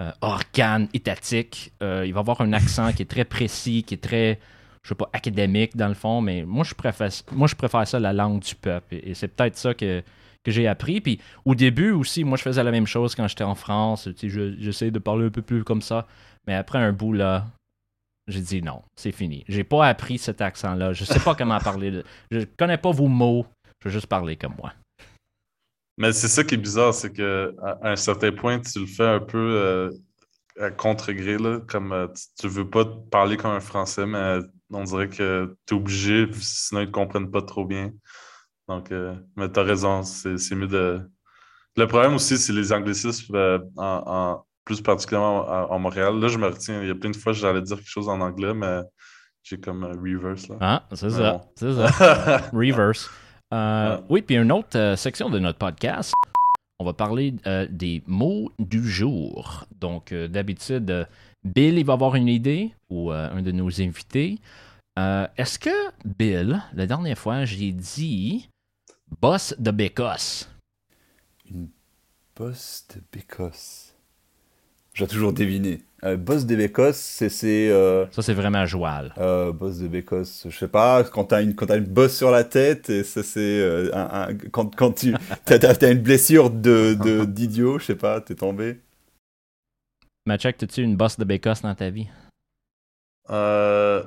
[0.00, 4.38] euh, organes étatiques, il va avoir un accent qui est très précis, qui est très,
[4.82, 7.98] je sais pas, académique dans le fond, mais moi je préfère, moi, je préfère ça
[7.98, 8.96] la langue du peuple.
[9.02, 10.02] et c'est peut-être ça que
[10.44, 11.00] que j'ai appris.
[11.00, 14.08] Puis au début aussi, moi, je faisais la même chose quand j'étais en France.
[14.16, 16.06] J'essayais de parler un peu plus comme ça.
[16.46, 17.46] Mais après un bout, là,
[18.28, 19.44] j'ai dit non, c'est fini.
[19.48, 20.92] J'ai pas appris cet accent-là.
[20.92, 21.90] Je sais pas comment parler.
[21.90, 22.04] De...
[22.30, 23.46] Je connais pas vos mots.
[23.80, 24.72] Je veux juste parler comme moi.
[25.96, 27.52] Mais c'est ça qui est bizarre, c'est qu'à
[27.82, 29.90] un certain point, tu le fais un peu euh,
[30.58, 31.36] à contre-gré,
[31.68, 35.78] comme euh, tu, veux pas parler comme un Français, mais on dirait que tu es
[35.78, 37.92] obligé, sinon ils te comprennent pas trop bien.
[38.68, 41.00] Donc, euh, mais tu as raison, c'est mieux de.
[41.76, 46.18] Le problème aussi, c'est les anglicismes, euh, en, plus particulièrement en, Montréal.
[46.18, 46.80] Là, je me retiens.
[46.80, 48.80] Il y a plein de fois, j'allais dire quelque chose en anglais, mais
[49.42, 50.48] j'ai comme un reverse.
[50.48, 50.56] Là.
[50.60, 51.42] Ah, c'est ça.
[51.56, 52.38] C'est ça.
[52.52, 53.10] reverse.
[53.52, 56.14] Euh, oui, puis une autre section de notre podcast,
[56.78, 57.34] on va parler
[57.68, 59.66] des mots du jour.
[59.78, 61.06] Donc, d'habitude,
[61.44, 64.38] Bill, il va avoir une idée, ou un de nos invités.
[64.96, 65.70] Est-ce que
[66.04, 68.48] Bill, la dernière fois, j'ai dit
[69.20, 70.48] Boss de Bécosse.
[71.50, 71.68] Une
[72.36, 73.94] bosse de Bécosse.
[74.94, 75.82] J'ai toujours deviné.
[76.04, 77.70] Euh, boss de Bécosse, c'est.
[77.70, 79.12] Euh, ça, c'est vraiment joual.
[79.18, 82.44] Euh, boss de Bécosse, je sais pas, quand t'as une, as une bosse sur la
[82.44, 83.40] tête, et ça, c'est.
[83.40, 85.14] Euh, un, quand, quand tu
[85.46, 88.80] as, une blessure d'idiot, de, d'idiot, je sais pas, t'es tombé.
[90.26, 92.08] Machek, t'as-tu une bosse de Bécosse dans ta vie?
[93.30, 94.04] Euh.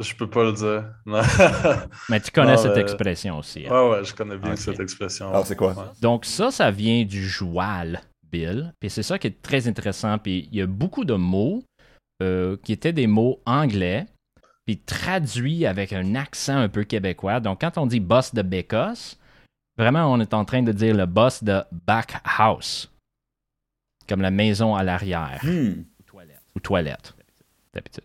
[0.00, 0.92] Je peux pas le dire.
[2.08, 3.66] mais tu connais cette expression aussi.
[3.66, 3.70] Hein?
[3.70, 5.28] Ouais, ouais, je connais bien cette expression.
[5.28, 5.94] Alors, c'est quoi?
[6.00, 8.72] Donc, ça, ça vient du joual, Bill.
[8.80, 10.18] Puis c'est ça qui est très intéressant.
[10.18, 11.62] Puis il y a beaucoup de mots
[12.22, 14.06] euh, qui étaient des mots anglais,
[14.66, 17.38] puis traduits avec un accent un peu québécois.
[17.38, 19.18] Donc, quand on dit boss de Bécosse,
[19.78, 22.90] vraiment, on est en train de dire le boss de back house.
[24.08, 25.40] Comme la maison à l'arrière.
[25.44, 25.84] Hmm.
[25.98, 26.42] Ou toilette.
[26.56, 27.14] Ou toilette,
[27.72, 28.04] d'habitude.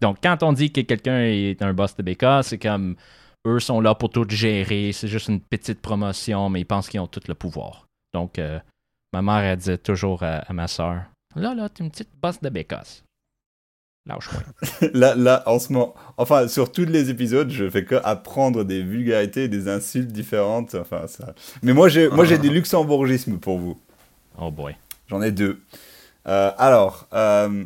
[0.00, 2.96] Donc, quand on dit que quelqu'un est un boss de BK, c'est comme
[3.46, 7.00] eux sont là pour tout gérer, c'est juste une petite promotion, mais ils pensent qu'ils
[7.00, 7.86] ont tout le pouvoir.
[8.14, 8.58] Donc, euh,
[9.12, 11.02] ma mère, elle disait toujours à, ma soeur
[11.36, 13.04] Là, là, t'es une petite boss de bécasse.
[14.06, 14.42] Lâche-moi.
[14.94, 18.82] là, là, en ce moment, enfin, sur tous les épisodes, je fais que apprendre des
[18.82, 20.74] vulgarités et des insultes différentes.
[20.74, 21.34] Enfin, ça.
[21.62, 23.78] Mais moi, j'ai, moi, j'ai des luxembourgismes pour vous.
[24.38, 24.74] Oh boy.
[25.08, 25.60] J'en ai deux.
[26.26, 27.64] Euh, alors, euh,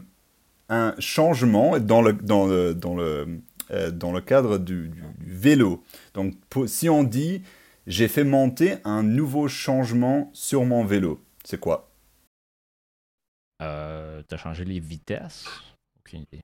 [0.72, 5.35] un changement dans le, dans le, dans le, euh, dans le cadre du, du- du
[5.35, 5.82] vélo.
[6.14, 7.42] Donc, pour- si on dit
[7.87, 11.90] j'ai fait monter un nouveau changement sur mon vélo, c'est quoi?
[13.61, 15.46] Euh, T'as changé les vitesses?
[16.00, 16.40] Aucune idée.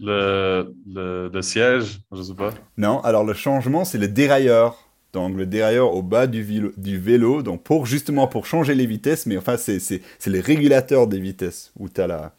[0.00, 2.52] Le, le, le siège, je sais pas.
[2.76, 4.88] Non, alors le changement, c'est le dérailleur.
[5.12, 8.86] Donc le dérailleur au bas du, vélo- du vélo, donc pour justement pour changer les
[8.86, 12.32] vitesses, mais enfin c'est c'est- c'est les régulateurs des vitesses où tu as la...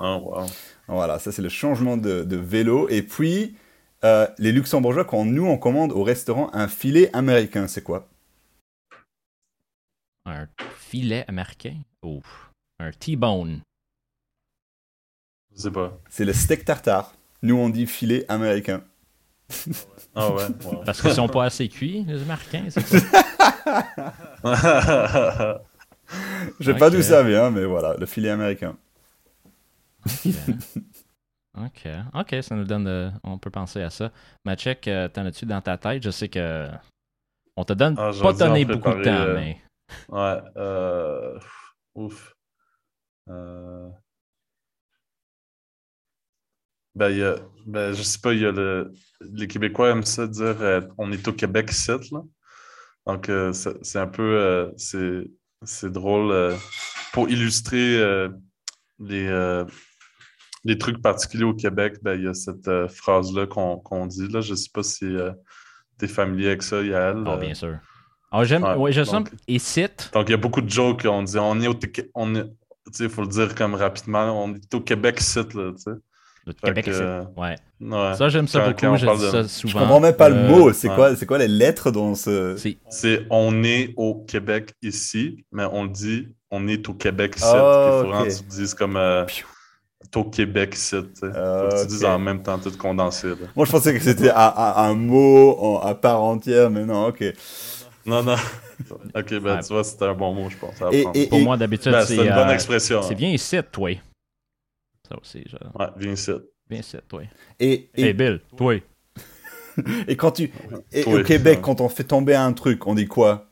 [0.00, 0.46] Ah, wow.
[0.88, 2.88] Voilà, ça c'est le changement de, de vélo.
[2.88, 3.56] Et puis,
[4.04, 8.08] euh, les Luxembourgeois, quand nous on commande au restaurant un filet américain, c'est quoi?
[10.26, 11.76] Un filet américain?
[12.02, 12.20] Oh.
[12.80, 13.60] Un T-bone.
[15.54, 15.98] Je sais pas.
[16.08, 17.14] C'est le steak tartare.
[17.42, 18.82] Nous on dit filet américain.
[20.14, 20.44] Ah ouais.
[20.64, 20.82] wow.
[20.84, 22.98] Parce qu'ils sont pas assez cuits, les Américains, c'est ça?
[26.60, 26.78] J'ai Ok.
[26.78, 28.76] pas d'où ça vient, mais voilà, le filet américain.
[31.56, 31.86] Ok.
[32.14, 32.84] Ok, ça nous donne.
[32.84, 34.10] de- On peut penser à ça.
[34.44, 36.02] Machek, euh, t'en as-tu dans ta tête?
[36.02, 36.68] Je sais que.
[37.56, 39.60] On te donne Ah, pas donné beaucoup de temps, euh, mais.
[40.08, 40.40] Ouais.
[40.56, 41.38] Euh...
[41.94, 42.34] Ouf.
[43.30, 43.88] Euh...
[46.96, 47.36] Ben, il y a...
[47.66, 48.92] ben, je sais pas, il y a le...
[49.20, 52.20] les Québécois aiment ça dire euh, on est au Québec ici, là.
[53.06, 54.22] Donc, euh, c'est c'est un peu.
[54.22, 55.30] euh, c'est
[55.64, 56.32] c'est drôle.
[56.32, 56.56] euh,
[57.12, 58.28] pour illustrer euh,
[58.98, 59.64] les, euh,
[60.64, 64.28] les trucs particuliers au Québec, ben, il y a cette euh, phrase-là qu'on qu'on dit.
[64.28, 64.40] Là.
[64.40, 65.06] Je sais pas si
[65.98, 67.22] tu es familier avec ça, Yael.
[67.26, 67.76] Ah, euh, bien sûr.
[68.32, 68.64] Ah, j'aime.
[68.64, 69.30] ouais, Ouais, je donc-.
[69.46, 70.10] Et cite.
[70.12, 71.06] donc, il y a beaucoup de jokes.
[71.08, 71.74] On dit, on est au,
[72.14, 72.50] on est, tu
[72.92, 75.90] sais, il faut le dire comme rapidement, on est au Québec site, là, tu sais.
[76.46, 77.54] Le Québec que, euh, Ouais.
[77.80, 78.14] Ouais.
[78.16, 78.80] Ça, j'aime ça Quand- beaucoup.
[78.80, 79.80] quand Je dis de- ça Je souvent.
[79.80, 80.72] comprends même pas le Euh, mot.
[80.74, 80.94] C'est ouais.
[80.94, 82.56] quoi, c'est quoi les lettres dans ce...
[82.58, 87.34] C'est C'est on est au Québec ici, mais on le dit, on est au Québec
[87.36, 87.46] ici.
[87.48, 88.28] Ah, Il faut vraiment ok.
[88.28, 89.24] que tu le dises comme euh,
[90.16, 91.86] au Québec Faut que tu ok.
[91.88, 93.34] dises en même temps, tout condensé, là.
[93.56, 97.24] Moi, je pensais que c'était un, mot en- à part entière, mais non, ok.
[98.06, 98.34] Non, non.
[99.14, 99.62] ok, ben Ouais.
[99.62, 100.80] tu vois, c'était un bon mot, je pense.
[100.82, 101.18] à Et- apprendre.
[101.18, 102.16] et- Pour moi, d'habitude, Ben, c'est.
[102.16, 103.02] c'est une bonne euh, expression.
[103.02, 103.18] C'est hein.
[103.18, 103.90] viens ici, toi.
[105.08, 105.56] Ça aussi, je...
[105.78, 106.32] Ouais, viens ici.
[106.68, 107.22] Viens ici, toi.
[107.60, 108.74] Et, et, Hey, Bill, toi.
[110.08, 110.50] et quand tu...
[110.92, 113.46] Et au Québec, quand on fait tomber un truc, on dit quoi?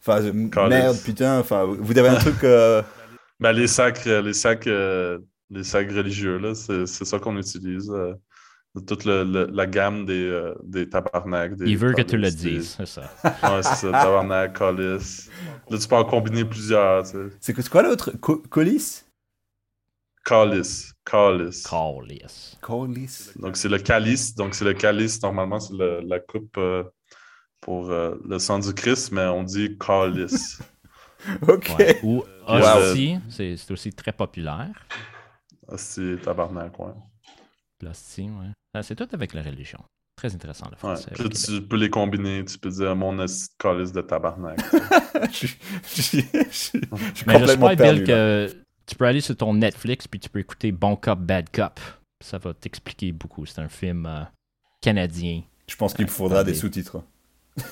[0.00, 0.32] Enfin, euh,
[0.68, 2.42] merde, putain, enfin, vous avez un truc...
[2.44, 2.82] euh,
[3.38, 5.18] Ben, les sacs, euh, les sacs, euh,
[5.52, 7.90] les sacs religieux, là, c'est c'est ça qu'on utilise.
[7.90, 8.14] euh,
[8.86, 11.56] toute le- le- la gamme des, euh, des tabarnak.
[11.56, 13.02] Des Il veut que tu le des- dises, c'est ça.
[13.22, 15.28] Ouais, c'est ça, tabarnak, calice.
[15.68, 17.18] Là, tu peux en combiner plusieurs, tu sais.
[17.38, 18.12] C'est quoi- c'est quoi l'autre?
[18.18, 19.02] Co- Colis
[20.24, 21.64] Calice, calice.
[21.64, 22.56] Callis.
[22.62, 23.32] Colis.
[23.36, 24.34] Donc, c'est le calice.
[24.36, 26.84] Donc, c'est le calice, normalement, c'est le- la coupe euh,
[27.60, 30.60] pour euh, le sang du Christ, mais on dit calice.
[31.48, 31.70] Ok.
[31.78, 32.00] Ouais.
[32.02, 32.56] Ou Wow.
[32.78, 34.70] hostie, c'est c'est aussi très populaire.
[35.72, 36.92] Ah, c'est tabarnak, ouais.
[37.82, 37.90] Ouais.
[38.74, 39.80] Ah, C'est tout avec la religion.
[40.16, 40.78] Très intéressant, le ouais.
[40.78, 41.10] français.
[41.14, 41.46] Puis là, Québec.
[41.46, 42.44] tu peux les combiner.
[42.44, 43.16] Tu peux dire mon
[43.58, 44.60] calice de tabarnak.
[45.32, 45.58] je, suis-
[45.94, 46.02] je
[46.52, 46.80] suis-
[47.14, 48.02] je Mais j'espère, perdu.
[48.02, 48.46] Bill, là.
[48.48, 48.56] que
[48.86, 51.80] tu peux aller sur ton Netflix puis tu peux écouter Bon Cop, Bad Cop.
[52.20, 53.46] Ça va t'expliquer beaucoup.
[53.46, 54.22] C'est un film euh,
[54.80, 55.42] canadien.
[55.66, 56.52] Je pense qu'il me faudra Attendez.
[56.52, 57.02] des sous-titres.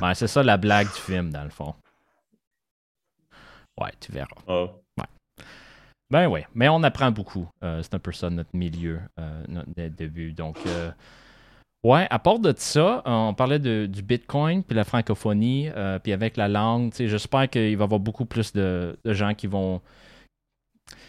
[0.00, 1.74] Ben, c'est ça la blague du film, dans le fond.
[3.80, 4.28] Ouais, tu verras.
[4.46, 4.66] Ah.
[6.10, 7.48] Ben oui, mais on apprend beaucoup.
[7.64, 10.32] Euh, c'est un peu ça notre milieu, euh, notre dé- début.
[10.32, 10.90] Donc, euh,
[11.82, 15.68] ouais, à part de ça, on parlait de- du Bitcoin puis la francophonie,
[16.04, 16.92] puis avec la langue.
[16.96, 19.80] J'espère qu'il va y avoir beaucoup plus de, de gens qui vont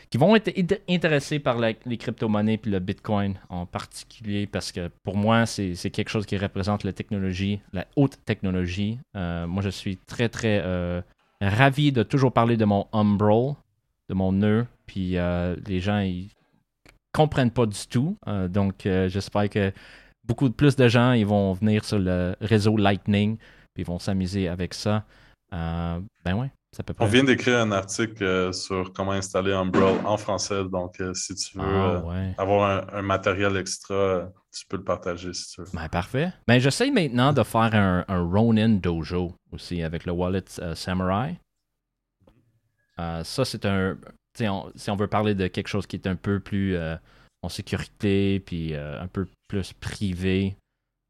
[0.09, 4.71] qui vont être int- intéressés par la- les crypto-monnaies puis le Bitcoin en particulier parce
[4.71, 8.99] que pour moi, c'est quelque chose qui représente la technologie, la haute technologie.
[9.13, 10.63] Moi, je suis très, très
[11.41, 13.55] ravi de toujours parler de mon Umbrel,
[14.09, 16.29] de mon nœud, puis euh, les gens, ils
[17.13, 18.17] comprennent pas du tout.
[18.27, 19.71] Euh, donc, euh, j'espère que
[20.23, 23.37] beaucoup de plus de gens, ils vont venir sur le réseau Lightning,
[23.73, 25.03] puis ils vont s'amuser avec ça.
[25.51, 26.01] Ben
[26.35, 27.05] ouais, ça peut pas.
[27.05, 30.63] On vient d'écrire un article euh, sur comment installer Umbrel en français.
[30.65, 34.83] Donc, euh, si tu veux Ah, euh, avoir un, un matériel extra, tu peux le
[34.83, 35.67] partager si tu veux.
[35.73, 36.33] Ben, parfait.
[36.47, 40.43] Ben, j'essaie maintenant de faire un, un Ronin Dojo aussi avec le Wallet
[40.75, 41.39] Samurai.
[42.97, 43.97] Ça, c'est un.
[44.41, 46.95] On- si on veut parler de quelque chose qui est un peu plus euh,
[47.41, 50.55] en sécurité, puis euh, un peu plus privé,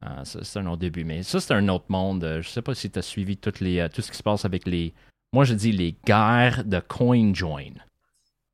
[0.04, 1.04] euh, c'est un autre début.
[1.04, 2.38] Mais ça, c'est un autre monde.
[2.42, 4.66] Je sais pas si tu as suivi toutes les, tout ce qui se passe avec
[4.66, 4.94] les.
[5.32, 7.74] Moi, je dis les guerres de CoinJoin.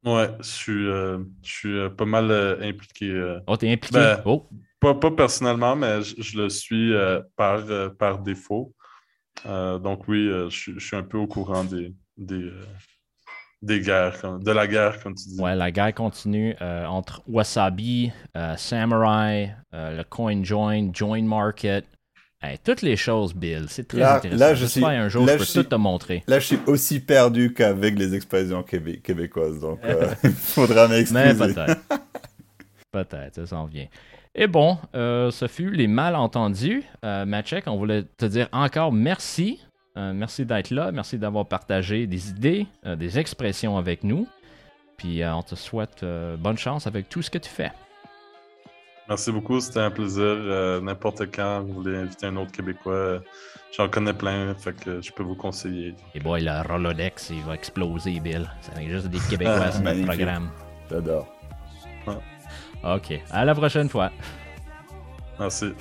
[0.05, 2.31] Ouais, je suis, je suis pas mal
[2.63, 3.39] impliqué.
[3.47, 3.99] Oh, t'es impliqué?
[3.99, 4.49] Ben, oh,
[4.81, 6.93] Pas, pas personnellement, mais je, je le suis
[7.37, 7.63] par,
[7.97, 8.75] par défaut.
[9.45, 12.51] Donc oui, je, suis- je suis un peu au courant des, des,
[13.65, 15.41] des guerres, comme- de la guerre, comme tu dis.
[15.41, 21.85] Ouais, la guerre continue euh, entre Wasabi, euh, Samurai, euh, le Coin Join, Join Market.
[22.43, 23.65] Hey, toutes les choses, Bill.
[23.69, 24.39] C'est très Là- intéressant.
[24.41, 26.23] là, je J'espère suis- un jour, là, je peux je suis- tout te montrer.
[26.27, 30.97] Là, je suis aussi perdu qu'avec les expressions québé- québécoises, donc euh, il faudra Mais
[30.99, 31.35] m'excuser.
[31.55, 31.81] peut-être.
[32.93, 33.87] peut-être, ça s'en vient.
[34.35, 36.83] Et bon, euh, ce fut les malentendus.
[37.05, 39.61] Euh, Matchek, on voulait te dire encore merci.
[39.97, 40.91] Euh, merci d'être là.
[40.93, 44.27] Merci d'avoir partagé des idées, euh, des expressions avec nous.
[44.97, 47.71] Puis euh, on te souhaite euh, bonne chance avec tout ce que tu fais.
[49.09, 50.23] Merci beaucoup, c'était un plaisir.
[50.25, 53.21] Euh, N'importe quand, vous voulez inviter un autre Québécois,
[53.77, 55.95] j'en connais plein, fait que je peux vous conseiller.
[56.15, 58.49] Et boy, le Rolodex, il va exploser, Bill.
[58.63, 60.49] Ça va juste des Québécois sur notre programme.
[60.91, 61.29] J'adore.
[62.83, 63.21] OK.
[63.31, 64.11] À la prochaine fois.
[65.39, 65.73] Merci.